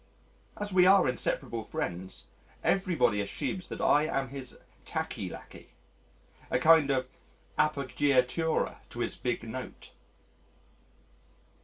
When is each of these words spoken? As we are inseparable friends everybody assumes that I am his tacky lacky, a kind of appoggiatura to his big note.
As 0.57 0.73
we 0.73 0.87
are 0.87 1.07
inseparable 1.07 1.63
friends 1.63 2.25
everybody 2.63 3.21
assumes 3.21 3.67
that 3.67 3.79
I 3.81 4.05
am 4.07 4.29
his 4.29 4.57
tacky 4.83 5.29
lacky, 5.29 5.73
a 6.49 6.57
kind 6.57 6.89
of 6.89 7.07
appoggiatura 7.59 8.77
to 8.89 9.01
his 9.01 9.15
big 9.15 9.43
note. 9.43 9.91